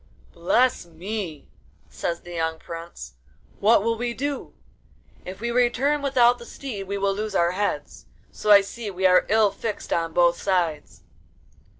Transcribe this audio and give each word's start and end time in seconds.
'Bless 0.33 0.87
me,' 0.87 1.47
says 1.87 2.21
the 2.21 2.33
young 2.33 2.57
prince, 2.57 3.13
'what 3.59 3.83
will 3.83 3.95
we 3.99 4.15
do? 4.15 4.51
If 5.25 5.39
we 5.39 5.51
return 5.51 6.01
without 6.01 6.39
the 6.39 6.45
steed 6.47 6.87
we 6.87 6.97
will 6.97 7.13
lose 7.13 7.35
our 7.35 7.51
heads, 7.51 8.07
so 8.31 8.49
I 8.49 8.61
see 8.61 8.89
we 8.89 9.05
are 9.05 9.27
ill 9.29 9.51
fixed 9.51 9.93
on 9.93 10.11
both 10.11 10.41
sides. 10.41 11.03